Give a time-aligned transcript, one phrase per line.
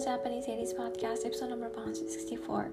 [0.00, 2.64] Japanese 80s Podcast Episode No.64 こ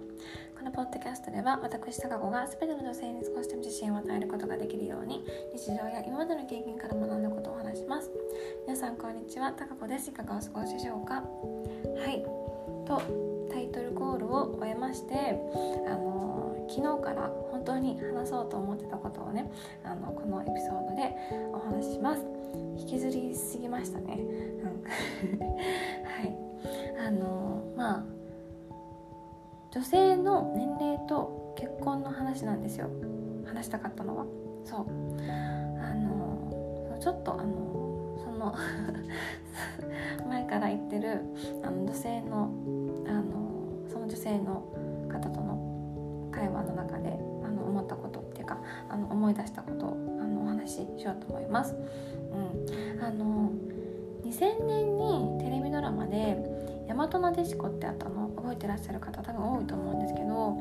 [0.63, 8.09] のポッドキャストでは私高子が全ての女性に少しでも自信を与えることができるように日常や今までの経験から学んだことをお話します。
[8.65, 9.51] 皆さんこんにちは。
[9.51, 10.09] 高子です。
[10.09, 11.15] いかがお過ごしでしょうか？
[11.15, 11.21] は
[12.09, 12.23] い。
[12.87, 13.01] と
[13.51, 15.13] タイトルコールを終えまして
[15.85, 19.51] あの昨日から本当に話そうと思ってたことをね
[19.83, 21.13] あのこのエピソードで
[21.51, 22.36] お話しします。
[22.87, 24.83] 引きずりすぎましたね、うん、
[26.07, 26.37] はい。
[27.05, 28.03] あのまあ
[29.71, 32.87] 女性の年齢と結婚の話なんですよ。
[33.45, 34.25] 話したかったのは。
[34.63, 34.85] そう。
[35.81, 38.55] あのちょっとあのその
[40.29, 41.21] 前から言ってる
[41.63, 42.49] あの女性の
[43.05, 44.63] あのその女性の
[45.09, 47.19] 方との会話の中で
[47.67, 48.57] 思ったことっていうか
[48.89, 51.75] あの思い出したことをあのお話ししようと思います。
[51.75, 53.51] うん、あの
[54.23, 56.37] 2000年にテレビドラマで
[56.87, 60.57] 「大和なでしこ」ってあったの覚えてらっしゃる方多分多いと思うんですけど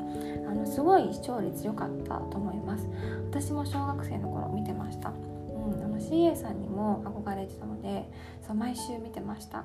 [0.48, 2.88] あのすごい視聴率良かったと思います。
[3.30, 8.10] 私も小学生の頃見てました、うん、あの CA さんにも憧れてたので
[8.46, 9.64] そう毎週見てました、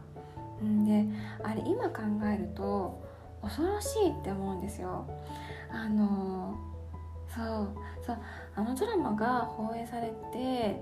[0.65, 1.05] ん、で
[1.43, 3.01] あれ今考えると
[3.41, 5.05] 恐ろしいって思うんですよ。
[5.69, 6.55] あの
[7.35, 7.69] そう。
[8.05, 8.17] そう。
[8.55, 10.81] あのドラマが放映されて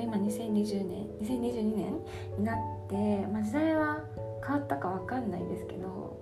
[0.00, 2.00] 今2020年2022年
[2.38, 2.56] になっ
[2.88, 4.00] て、まあ、時代は
[4.44, 6.20] 変わったか分かんないですけど、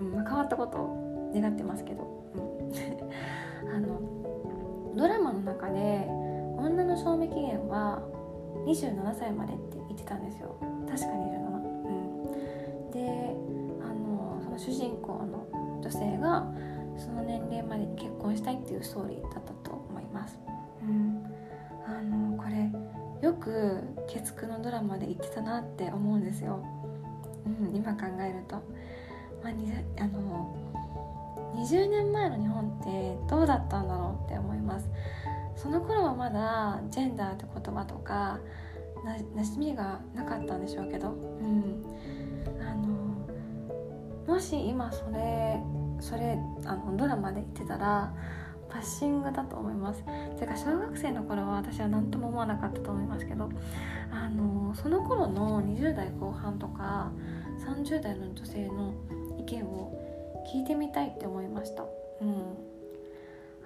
[0.00, 2.02] うんまあ、変わったことを願ってますけど、
[2.34, 4.00] うん、 あの
[4.96, 6.06] ドラマの中で
[6.56, 8.02] 女の賞味期限は
[8.66, 10.56] 27歳までって言ってたんですよ。
[10.88, 11.14] 確か27、
[11.84, 11.88] う
[12.88, 13.36] ん、で
[13.82, 15.46] あのその主人公の
[15.80, 16.50] 女性が
[17.10, 20.38] その年齢までに結婚したいっていうストーリーだったと思います、
[20.82, 21.26] うん、
[21.84, 22.70] あのこれ
[23.20, 26.64] よく月9のドラマで言ってたなって思うんですよ、
[27.44, 28.56] うん、今考えると、
[29.42, 30.54] まあ、あの
[31.56, 34.88] 20年前の日本ってどうだったんだろうって思います。
[35.56, 38.38] その頃はまだジェンダーって言葉とか
[39.04, 41.84] な馴染みがなかったんでしょうけど、うん、
[42.62, 45.60] あのもし今それ
[46.00, 48.12] それあのドラマで言ってたら
[48.70, 50.04] パッシングだと思います。
[50.38, 53.50] てか小学生の頃は私は何とも思わなかったと思いますけど
[54.12, 57.10] あのその頃の20代後半とか
[57.66, 58.94] 30代の女性の
[59.38, 59.92] 意見を
[60.52, 61.82] 聞いてみたいって思いました。
[61.82, 62.70] うん。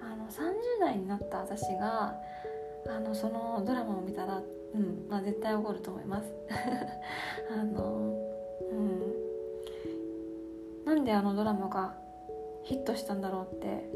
[0.01, 2.15] あの30代になった私が
[2.87, 4.41] あのそのドラマを見たら
[4.73, 6.33] うんまあ絶対怒ると思います。
[7.53, 8.13] あの
[8.71, 9.25] うん。
[10.85, 12.04] なんであのドラマが
[12.65, 13.89] ヒットしたんだろうって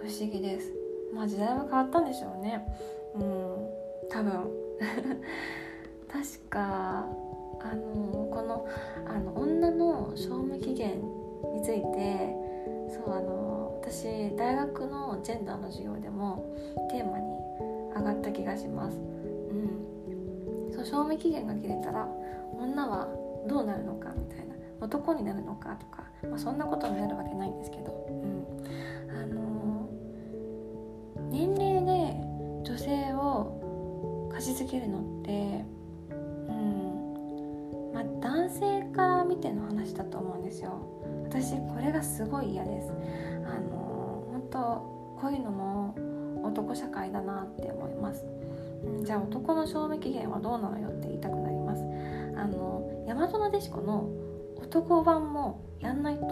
[0.00, 0.72] 不思議です。
[1.12, 2.64] まあ時代は変わったんでしょうね。
[3.14, 3.20] うん
[4.08, 4.32] 多分。
[6.08, 7.06] 確か
[7.60, 8.66] あのこの
[9.06, 11.00] あの女の賞味期限
[11.54, 12.36] について
[12.90, 16.54] そうあの私大学のジェンダーの授業でも
[16.90, 17.26] テーマに
[17.96, 22.08] 上がった気がします、うん、そう賞味期限が切れたら
[22.58, 23.08] 女は
[23.48, 24.51] どうなるのかみたいな。
[24.82, 28.46] 男になるのかとか、まあ、そんなことになるわけないんですけど、うん、
[29.10, 29.88] あの
[31.30, 32.16] 年齢で
[32.64, 35.64] 女性を価値づけるのって
[36.10, 36.14] う
[36.52, 37.92] ん。
[37.92, 40.80] まあ男性か見ての話だと思うんですよ。
[41.24, 42.90] 私これがすごい嫌です。
[43.44, 44.58] あの本当
[45.20, 45.94] こういうのも
[46.42, 48.26] 男社会だなって思います、
[48.84, 51.82] うん、じゃあ男の賞味期限はどうなのよって言いたくなります。
[52.36, 54.08] あの大和なでしこの
[54.72, 56.26] 男版もやんないと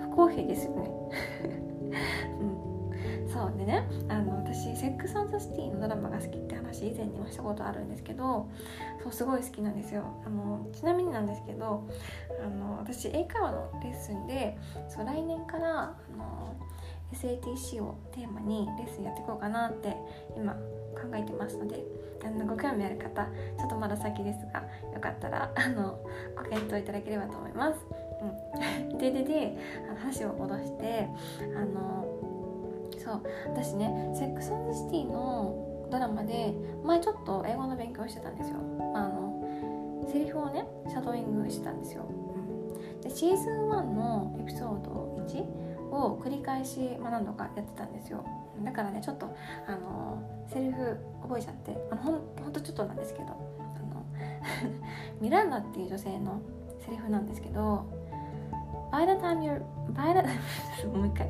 [0.00, 0.90] 不公平ですよね、
[2.40, 8.48] うん、そうでねあの私「セックス・アンド・シティ」のドラマが好きって話以前にもしたことあるんですけど
[9.02, 10.04] そうすごい好きなんですよ。
[10.24, 11.84] あのちなみになんですけど
[12.42, 14.56] あの私英会話のレッスンで
[14.88, 16.54] そう来年からあの
[17.14, 19.96] SATC をテーマにレッスンやっていこうかなって
[20.36, 21.82] 今考えてますので
[22.24, 23.24] あのご興味ある方
[23.58, 24.60] ちょっとまだ先ですが
[24.92, 25.98] よかったらあの
[26.36, 27.80] ご検討いただければと思います。
[28.90, 29.58] うん、 ででで
[29.98, 31.08] 話を戻して
[31.56, 32.06] あの
[32.98, 38.56] そう私ね「セックス・アンド・シティ」のドラマで前ちょっと英語の勉強してたんですよ。
[38.94, 39.24] あの
[40.08, 42.04] セリフをねシャドーイングしてたんですよ。
[43.02, 44.90] でシーズン1のエピソード
[45.26, 45.44] 1
[45.94, 48.24] を繰り返し、まあ、何度かやってたんですよ。
[48.62, 49.34] だからねちょっと
[49.66, 54.06] あのセリフ覚えちゃってあのほんほんとちょっとなんですけどあの
[55.20, 56.40] ミランダっていう女性の
[56.84, 57.84] セリフなんですけど
[58.92, 59.60] By the time you're
[59.92, 61.28] by the もう一回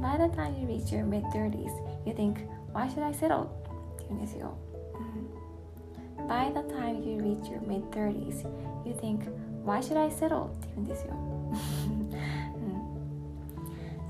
[0.00, 1.70] By the time you reach your mid-30s
[2.04, 3.44] you think why should I settle?
[3.44, 3.46] っ
[3.98, 4.54] て言うんですよ、
[6.18, 8.48] うん、By the time you reach your mid-30s
[8.84, 9.30] you think
[9.64, 10.46] why should I settle?
[10.46, 11.14] って言うんですよ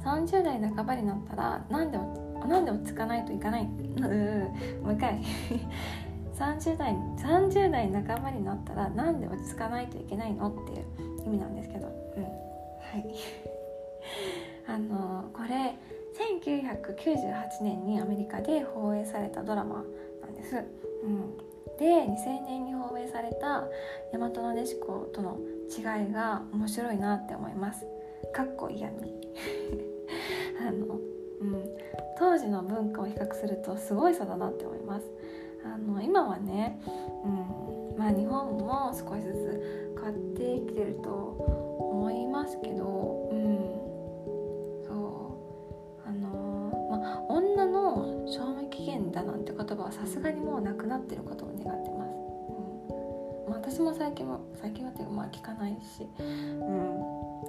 [0.05, 1.99] 30代半ばになったらなんで
[2.47, 3.65] なんで落ち着かないといかない？
[3.65, 5.21] もう一回。
[6.35, 10.49] 30代30代半ばになったらなんで落ち着かないといけないの？
[10.49, 12.29] っていう意味なんですけど、うん、は
[12.99, 13.15] い。
[14.67, 15.77] あのこれ
[16.15, 19.85] 1998年にアメリカで放映されたドラマ
[20.23, 20.57] なんです、
[21.03, 21.37] うん、
[21.79, 23.65] で2000年に放映された
[24.13, 27.87] 大和なでしことの違いが面白いなって思います。
[28.33, 29.15] かっこ嫌味。
[30.61, 30.99] あの、
[31.41, 31.65] うん、
[32.19, 35.07] 当時の文化を比較するとすごい差だなって思います。
[35.65, 36.79] あの今はね、
[37.25, 45.31] うん、まあ日本も少しずつ変わってきてると思いますけど、うん、そ
[46.05, 46.09] う。
[46.09, 53.51] あのまあ女の賞味期限だなんて言葉はさすがにもうなくなってることを願ってます、うん。
[53.51, 57.03] まあ、私も最近も最近はっていうかまあ聞かないし、うん、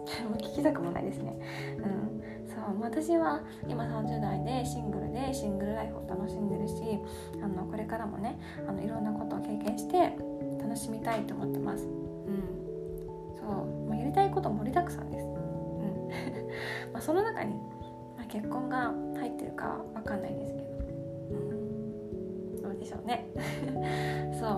[0.40, 1.38] 聞きたくもないですね、
[1.80, 2.22] うん。
[2.66, 6.74] そう私は今30代でシングルでシングルライフを楽しんでるし
[7.44, 10.18] あのこれからもねあのいろんなことを経験して
[10.60, 11.84] 楽しみたいと思ってます。
[11.84, 15.26] うん、そうまあ、やりたいこと盛りだくさんです。
[15.26, 16.10] うん
[16.92, 17.54] まあ、その中に、
[18.18, 20.68] まあ、結婚が入ってるかわかんないですけど、
[21.32, 23.28] うん、どうでしょうね。
[24.40, 24.50] そう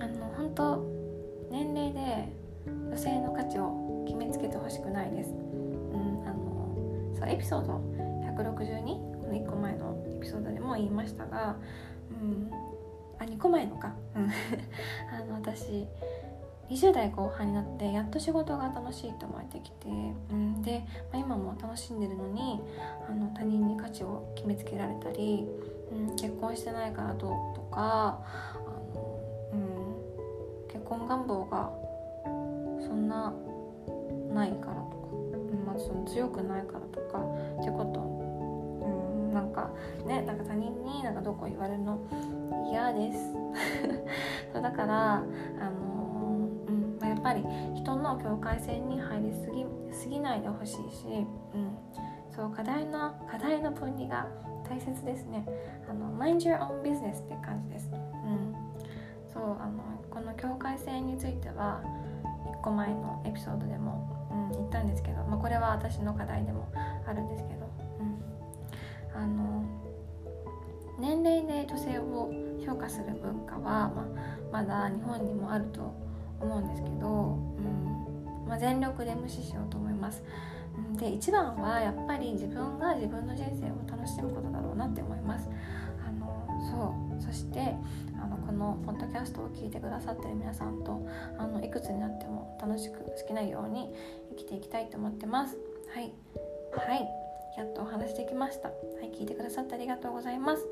[0.00, 0.84] あの本当
[1.50, 2.28] 年齢で
[2.66, 5.32] 女性の価値を決めつけてほしくないです。
[5.32, 6.51] うん、あの
[7.22, 7.80] そうエピソード
[8.36, 11.56] 162この1個前のエピソードでも言いましたが、
[12.10, 12.50] うん、
[13.20, 15.86] あ2個前のか、 あの私
[16.68, 22.60] 20代後半になってやっと仕事が楽しいと思えてきて、うん、で、まあ、今も楽しんでるのに
[23.08, 25.46] あの他人に価値を決めつけられたり、
[25.92, 28.64] うん、結婚してないからどうとかあ
[28.94, 29.20] の、
[29.52, 31.70] うん、結婚願望が
[32.80, 33.32] そんな
[35.92, 37.18] その強くないからとか
[37.60, 38.00] ってこと。
[38.00, 39.70] うんなんか
[40.06, 41.98] ねなんか他人になんかどこ言われるの？
[42.70, 43.32] 嫌です。
[44.52, 45.24] そうだからあの
[46.68, 47.44] うんまあ、やっぱり
[47.74, 51.76] 人の境界線に入りすぎすぎないでほしいし、うん、
[52.30, 54.26] そう課題の課題の分離が
[54.68, 55.46] 大切ですね。
[55.88, 58.54] あの Mind your own business って感じです、うん、
[59.32, 61.82] そうあのこの境界線については
[62.46, 65.11] 1個前のエピソードでもうん言ったんですけど、
[65.42, 66.72] これは私の課題でも
[67.06, 67.68] あるんですけど、
[68.00, 69.64] うん、あの
[71.00, 72.30] 年齢で女性を
[72.64, 74.06] 評価する文化は、ま
[74.52, 75.92] あ、まだ日本にもあると
[76.40, 78.46] 思うんですけど、うん。
[78.48, 80.22] まあ、全力で無視しようと思います。
[80.98, 85.48] で一番はやっぱり自分が自分の人生を楽しむことだろうなって思います。
[86.06, 87.22] あのそう。
[87.22, 87.74] そして
[88.52, 91.00] このポッドキャストを聞いてくださってる皆さんと
[91.38, 93.88] あのいくつになっても楽しく好きなように
[94.36, 95.56] 生きていきたいと思ってます。
[95.94, 96.12] はい。
[96.76, 97.08] はい。
[97.56, 98.68] やっとお話できました。
[98.68, 99.10] はい。
[99.10, 100.66] 聞いてくださってありがとうございます。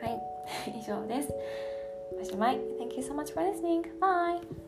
[0.00, 0.18] はい。
[0.80, 1.34] 以上です。
[2.20, 3.82] おしまい Thank you so much for listening.
[4.00, 4.67] Bye.